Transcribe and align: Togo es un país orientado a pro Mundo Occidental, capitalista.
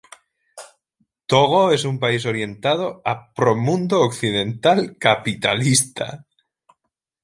Togo 1.33 1.59
es 1.73 1.85
un 1.91 1.99
país 1.99 2.25
orientado 2.25 3.03
a 3.05 3.31
pro 3.35 3.55
Mundo 3.55 4.01
Occidental, 4.01 4.97
capitalista. 4.97 6.25